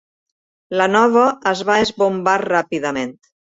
La 0.81 0.87
nova 0.93 1.27
es 1.53 1.63
va 1.69 1.77
esbombar 1.83 2.37
ràpidament. 2.47 3.17